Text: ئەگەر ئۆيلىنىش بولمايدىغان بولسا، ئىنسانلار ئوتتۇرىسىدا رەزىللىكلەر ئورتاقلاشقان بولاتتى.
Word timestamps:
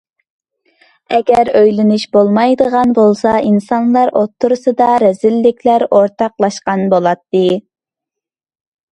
ئەگەر 1.15 1.49
ئۆيلىنىش 1.57 2.05
بولمايدىغان 2.15 2.95
بولسا، 2.99 3.33
ئىنسانلار 3.49 4.11
ئوتتۇرىسىدا 4.21 4.87
رەزىللىكلەر 5.03 5.85
ئورتاقلاشقان 5.99 6.83
بولاتتى. 6.95 7.43